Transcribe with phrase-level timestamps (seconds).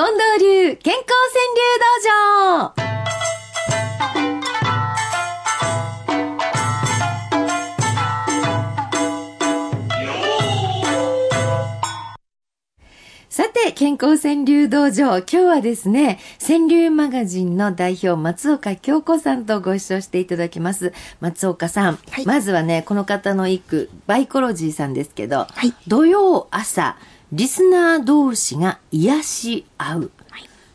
[0.00, 1.04] 近藤流健康
[1.34, 2.74] 川柳道場
[13.28, 15.18] さて、健康川柳道場。
[15.18, 20.94] 今日はですね、川柳マガジンの代表、松岡京子さんとご一緒していただきます。
[21.20, 21.98] 松岡さん。
[22.10, 26.96] はいまずはね、この方の一句、バイコロジーさんですけど、はい土曜朝、
[27.32, 30.10] リスナー同士が癒し合う。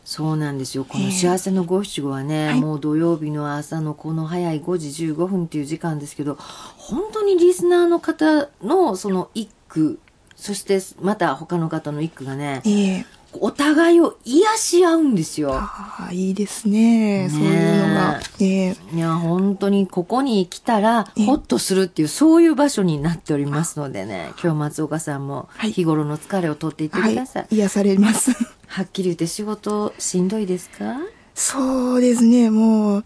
[0.04, 0.84] そうなんですよ。
[0.84, 6.36] この幸せの五七五はね、はいもう土曜日の朝のこの早い5時15分っていう時間ですけど、
[6.76, 9.98] 本当にリスナーの方のその一句、
[10.36, 13.06] そしてまた他の方の一句がね、ええ
[13.40, 15.54] お互いを癒し合うんですよ。
[15.54, 17.28] ああ、いいですね。
[17.30, 17.46] そうい
[17.82, 18.20] うのが。
[18.40, 27.46] ええいや、本当にここに来たら、えホッとするっていう、そういう場所になっておりますのでね、今日松岡さんもはい日頃の疲れを取っていってはください。
[27.50, 27.56] い。
[27.56, 28.32] 癒されます。
[28.66, 30.96] はっきり言って仕事しんどいですか？
[31.34, 33.04] そうですね、もう、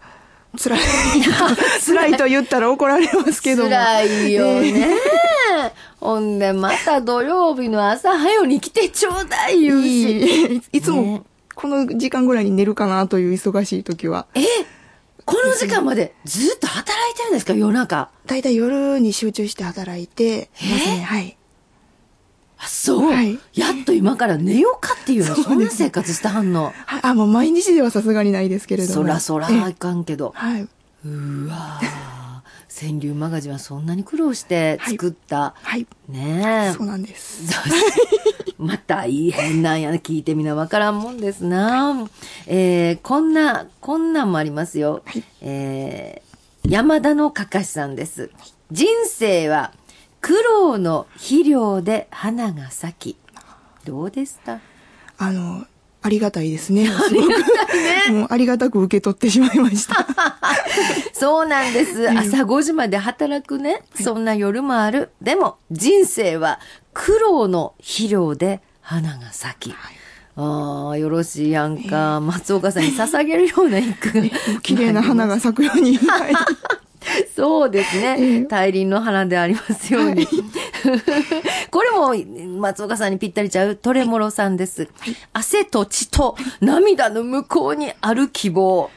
[0.61, 0.79] 辛い。
[1.85, 3.69] 辛いと言ったら怒られますけども。
[3.69, 4.87] 辛いよええね。
[6.01, 10.19] ほんで、また土曜日の朝早うに来てちょうだい言うし。
[10.19, 14.25] いいいつねも、この時間ぐらいに寝るかなという忙しい時は。
[14.33, 14.41] え
[15.23, 17.53] この時間までずっと働いてるんですか？
[17.53, 18.09] 夜中。
[18.25, 21.01] だいたい夜に集中して働いてますね。
[21.03, 21.37] はい。
[22.57, 26.73] あ、そう、はいやっと今から寝ようかっていうの、そんな生活してはんの。
[26.87, 28.93] はいあ、もう毎日ではさすがにないですけれども。
[28.95, 30.33] そらそらええあかんけど。
[30.35, 30.67] はい。
[31.05, 32.10] うわー
[32.79, 35.53] 川柳マガジンはそんなに苦労して作った。
[35.61, 35.85] はい。
[36.07, 36.73] ねえ。
[36.73, 37.53] そうなんです。
[38.57, 42.07] またいい変なんやな聞いてみなわからんもんですな。
[42.47, 45.01] えー、こんな、こんなんもありますよ。
[45.05, 48.31] はいえー、山田のかかしさんです。
[48.71, 49.73] 人生は
[50.21, 53.17] 苦労の肥料で花が咲き。
[53.83, 54.59] どうですか
[55.17, 55.65] あの、
[56.03, 56.87] ありがたいですね。
[56.87, 57.27] すごく。
[58.11, 60.05] もうありがたく受け取ってしまいました。
[61.13, 62.09] そうなんです。
[62.09, 63.81] 朝5時まで働くね。
[64.01, 65.11] そんな夜もある。
[65.21, 66.59] でも、人生は
[66.93, 69.75] 苦労の肥料で花が咲き。
[70.35, 72.19] ああ、よろしいやんか。
[72.21, 74.23] 松岡さんに捧げるような一句が。
[74.61, 75.97] 綺麗な花が咲くように。
[75.97, 76.33] はい
[77.35, 78.15] そうですね。
[78.19, 80.27] ええ大輪の花でありますように。
[81.71, 82.13] これも
[82.59, 84.87] 松岡さんにぴったりちゃうトレモロさんです。
[85.33, 88.89] 汗と血と涙の向こうにある希望。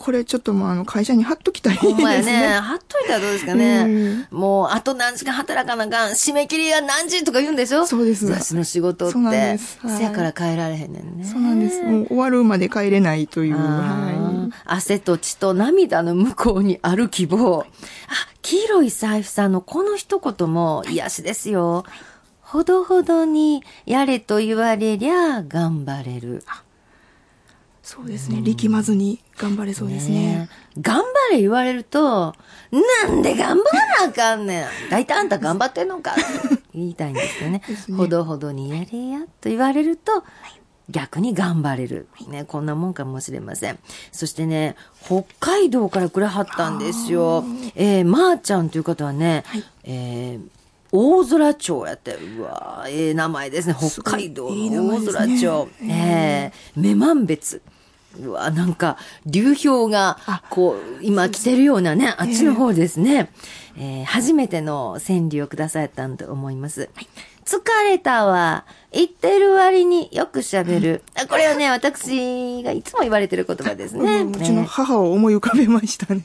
[0.00, 1.92] あこれちょっともうあの会社に貼っときたいですね。
[1.92, 2.58] ほんまやね。
[2.60, 4.26] 貼っといたらどうですかね。
[4.30, 6.12] うんもう、あと何時間働かなあかん。
[6.12, 7.86] 締め切りが何時とか言うんでしょ？
[7.86, 9.12] そうです雑誌の仕事って。
[9.12, 11.24] そうなんですはいせやから帰られへんねんね。
[11.24, 11.82] そうなんです。
[11.82, 13.56] もう終わるまで帰れないという。
[13.56, 14.30] あはー
[14.64, 17.60] 汗と血と涙の向こうにある希望。
[17.60, 17.66] あ、
[18.42, 21.84] 黄色い財布さんのこの一言も癒しですよ。
[22.40, 26.42] ほどほどにやれと言われりゃ頑張れる。
[27.90, 27.96] い。
[27.96, 28.42] そうですね。
[28.42, 30.48] 力まずに頑張れそうですね。
[30.50, 32.34] え頑張れ言われると、
[33.06, 34.66] なんで頑張らなあかんねん。
[34.90, 36.22] 大体あんた頑張ってんのかって
[36.74, 37.62] 言いたいんですよね。
[37.88, 40.24] ねほどほどにやれやと言われると、
[40.88, 42.08] 逆に頑張れる。
[42.28, 43.78] ね、こんなもんかもしれません。
[44.12, 47.44] そしてね、北海道からくれはったんですよ。
[47.74, 50.60] えー、まー、ちゃんという方はね、はいえー
[50.92, 53.76] 大空町やって、うわーええ名前ですね。
[53.78, 55.68] 北海道の大前ですね空町。
[55.82, 57.62] ええ女満別。
[58.18, 63.30] うわ、なんか、流氷があ、こう、今来てるようなね、あっちの方ですね。
[63.78, 66.90] えー初めての川柳をくださったんと思います。
[67.46, 68.64] 疲れたわ。
[68.92, 71.02] 言ってる割によく喋る。
[71.14, 74.20] あこれはね、私がいつも言われてる言葉ですね。
[74.22, 76.22] うんうちの母を思い浮かべましたね。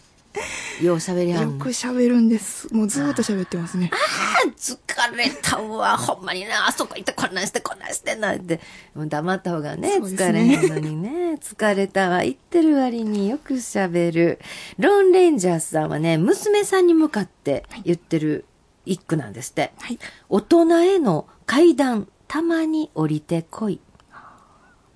[0.82, 2.74] よう喋りはんのよく喋るんです。
[2.74, 3.90] もうずーっと喋ってますね。
[3.94, 5.98] あ疲れたわ。
[5.98, 8.60] ほんまにな、あそこ行ってこんなんしてこんなんしてなんて。
[8.94, 11.40] もう黙った方がね、疲れへんのにね。
[11.42, 12.24] 疲れたわ。
[12.24, 14.40] 言ってる割によく喋る。
[14.78, 18.46] ロンレンジャースさんはね、娘さんに向かって言ってる
[18.86, 19.74] 一句なんですって。
[19.80, 20.00] はい。
[20.30, 23.80] 大人への階段、たまに降りてこい。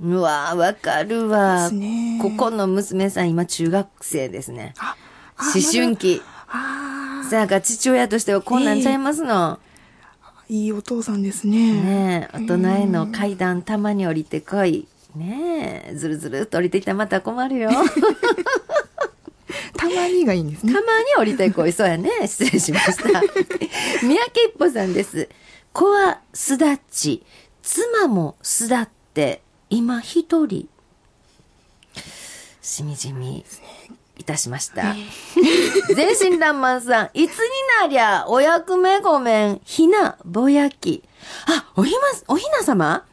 [0.02, 1.70] うわわかるわ。
[1.72, 4.74] ねここの娘さん今中学生ですね。
[4.80, 4.96] あ、あ
[5.40, 5.96] 思春。
[5.96, 6.22] 期。
[6.48, 9.60] ああさやか父親としてはこんなんちゃいますの。
[10.50, 11.74] ー、いいお父さんですね。
[11.74, 14.88] ねえ、大人への階段たまに降りてこい。
[15.16, 17.70] ねえ、ずるずるっと降りてきたらまた困るよ。
[19.78, 20.82] たまにがいいんですねた。
[20.82, 21.72] まに降りてこい。
[21.72, 22.10] そうやね。
[22.28, 23.04] 失礼しました。
[23.04, 23.30] 三宅
[24.02, 25.30] 一歩さんです。
[25.72, 27.24] 子は巣立ち、
[27.62, 30.68] 妻も巣立って、今一人。
[32.62, 33.46] しみじみ
[34.20, 34.94] いたしました。
[35.96, 37.48] 全身乱漫さん、いつに
[37.82, 41.04] なりゃ、お役目ごめん、ひな、ぼやき。
[41.48, 43.04] あ、おひま、おひな様？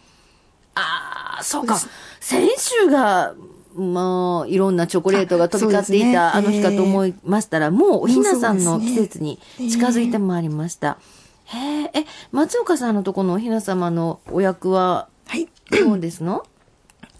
[0.74, 1.78] ああ、そうか。
[2.20, 3.34] 先週が、
[3.74, 10.98] まあ、いろんなチョコレートが飛び交っていたあ,、の日かと思いましたら、もうおひなさんの季節に近づいてまいりました。
[11.44, 15.48] へえ、え、松岡さんのとこのおひな様のお役ははい。
[15.70, 16.44] どうですの？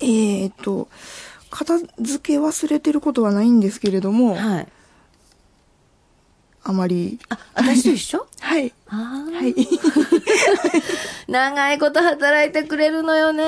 [0.00, 0.88] えーっと、
[1.50, 4.68] 片付け忘れてることはないんですけれども、はい。
[6.68, 7.20] あまり。
[7.28, 8.26] あ、私と一緒？
[8.40, 8.72] はい。
[8.86, 9.54] はい。
[11.30, 13.44] 長いこと働いてくれるのよね。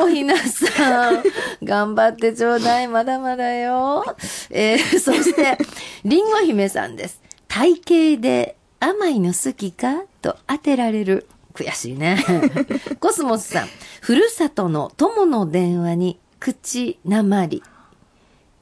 [0.00, 1.22] おひなさん。
[1.62, 2.88] 頑張ってちょうだい。
[2.88, 4.04] まだまだよ。
[4.50, 5.56] えー、そして、
[6.04, 7.20] りんご姫さんです。
[7.46, 11.28] 体型で甘いの好きかと当てられる。
[11.54, 12.24] 悔しいね。
[12.98, 13.68] コスモスさん。
[14.00, 17.62] ふるさとの友の電話に口なまり。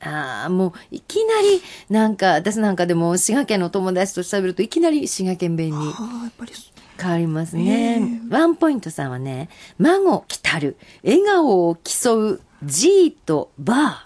[0.01, 5.93] ああ、もう、いきなり、なんか、私なんかでも、滋賀県の友達と喋ると、いきなり滋賀県弁に
[6.99, 8.01] 変わりますね。
[8.31, 13.79] えワンポイントさんはね、孫来たる、笑顔を競う G とバー。
[13.79, 14.05] あ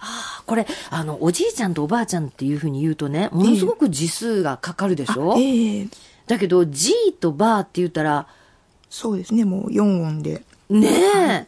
[0.00, 5.88] あ、これ、あの、おじいちゃんとおばあちゃんっていうふうに言うとね、ものすごく字数がかかるでしょ、ええ
[6.26, 8.26] だけど、G とバーって言ったら、
[8.88, 10.42] そうですね、もう4音で。
[10.70, 11.46] ねえ、は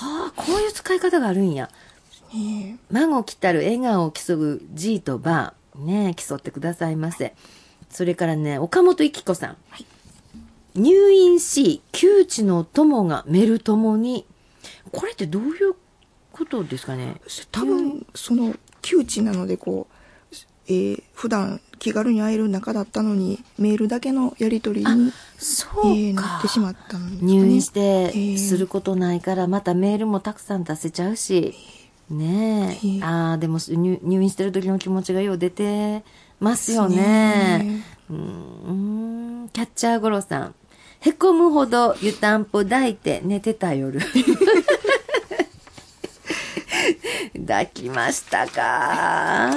[0.00, 1.70] あ、こういう使い方があるんや。
[2.34, 5.80] ええ孫来たる笑顔を競う G とバー。
[5.80, 7.34] ねえ競ってくださいませ。
[7.90, 9.56] それからね、岡本育子さん。
[10.74, 14.26] 入院し、窮地の友がメル友に。
[14.90, 15.74] これってどういう
[16.32, 17.20] ことですかね？
[17.52, 19.93] 多分、その、窮地なので、こう、
[20.68, 26.48] えー普段気軽に会える仲だったのに、メールだけのやり取りに、そうえーなかって。
[26.48, 27.32] しまったんですかね。
[27.32, 27.80] 入院して
[28.14, 31.54] ええすることないから、またメールもたくさん出せちゃうし。
[32.10, 32.86] ねえ。
[32.86, 36.02] ええああ、でも入入院してる時の気持ちがよう出て
[36.40, 37.84] ますよねね。
[38.10, 40.54] うーん、キャッチャーゴロさん。
[41.00, 44.00] へこむほど湯たんぽ抱いて寝てた夜。
[47.46, 49.50] 抱きましたか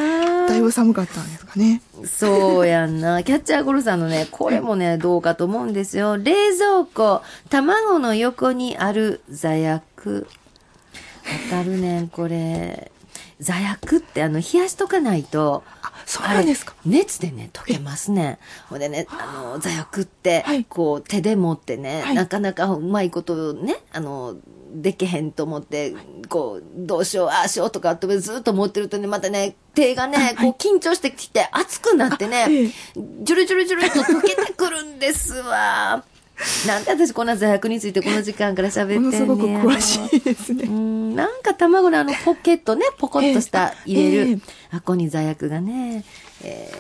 [0.48, 1.82] だいぶ寒かったんですかね。
[2.06, 3.24] そうやんな。
[3.24, 6.18] キャッチャーゴロさんのね、これもね、どうかと思うんですよ。
[6.18, 10.28] 冷蔵庫、卵の横にある座薬。
[11.52, 12.92] わかるねん、これ。
[13.40, 16.74] 座薬ってあの、冷やしとかないと、あ、そうなんですか。
[16.86, 18.40] 熱でね、溶けますね。
[18.70, 24.36] ほんでね、あの、座薬って、はいこう、手で持ってね、はいなかなかうまいことね、あの、
[24.74, 25.94] できへんと思って、
[26.30, 32.68] こう、どうしよう、ああしようとかってずっと持ってるとね、またね、手がね、こう緊張してきて熱くなってねえ、
[33.24, 36.04] ジュルジュルジュルっと溶けてくるんですわ。
[36.68, 40.68] なんで私こんな座薬についてこの時間から喋ってんねものすごくや詳しいですうね。
[40.68, 44.38] ん、なんか卵のあのポケットね、ポコッとしたええ入れる、ええ
[44.70, 46.04] あこに座薬がね、
[46.44, 46.72] え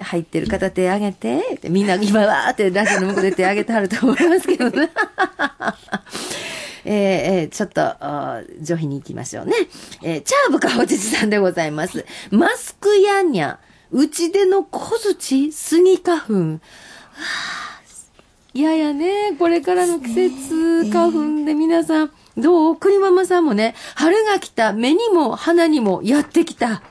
[0.00, 4.90] ー入ってる片手上げて、みんな今わーってラジオの向こうで手上げてはると思いますけどね。
[6.94, 7.82] えーちょっと、
[8.62, 9.54] 上品に行きましょうね。
[10.02, 12.04] えーチャーブかおじじさんでございます。
[12.30, 13.58] マスクヤンニャ、
[13.90, 16.60] うちでの小槌、スギ花粉。
[18.52, 22.76] いややね、これからの季節、花粉で皆さん、どう？
[22.76, 26.82] 栗ママさんもね、春が来た、目にも鼻にもやってきた。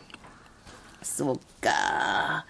[1.02, 2.46] そっか。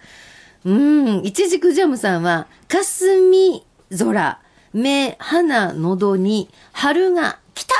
[0.64, 3.64] うん、いちじくジャムさんは、霞
[3.96, 4.40] 空、
[4.72, 7.74] 目、鼻、喉に、春が来た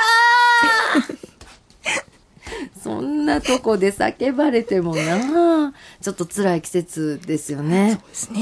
[0.99, 1.17] ー
[2.81, 7.99] そんなとこで叫ばれてもなちょっと辛い季節ですよね。
[8.07, 8.39] ですね。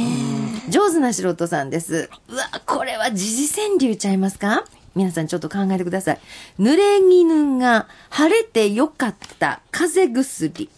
[0.70, 2.10] 上手な素人さんです。
[2.28, 4.66] うわ、これは時事川柳ちゃいますか？
[4.96, 6.20] 皆さんちょっと考えてください。
[6.60, 10.70] 濡れ衣が晴れてよかった風邪薬。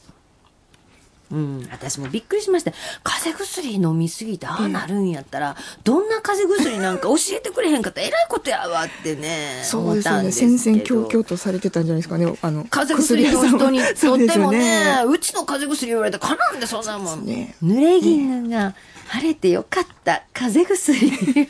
[1.32, 2.72] うん、私もびっくりしました。
[3.04, 9.62] 風邪薬飲みすぎてああなるんやったら、どんな風邪薬なんか教えてくれへんかったらえらいことやわってね。
[9.64, 10.32] そうですよね。
[10.32, 12.26] 戦々恐々とされてたんじゃないですかね。
[12.42, 15.04] あの、風邪薬の人に とってもね、ね。
[15.08, 17.26] うちの風邪薬言われたらかなんでそんなもん。
[17.26, 18.76] ね濡れ衣が
[19.08, 21.50] 晴れてよかった風邪薬。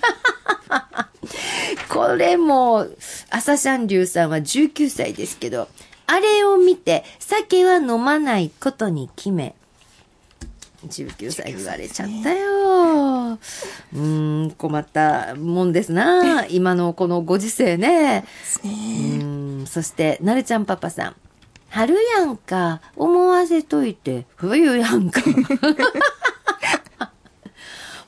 [1.90, 2.88] これも、
[3.30, 5.68] 朝シャンリュウさんは19歳ですけど、
[6.08, 9.56] あれを見て酒は飲まないことに決め、
[10.88, 13.34] 19歳言われちゃったよ。
[13.34, 16.46] うーん、困ったもんですな。
[16.50, 18.26] 今のこのご時世ね。
[18.64, 19.20] ね。
[19.22, 19.26] う
[19.64, 21.16] ん、そして、なるちゃんパパさん。
[21.70, 25.22] 春やんか、思わせといて、冬やんか。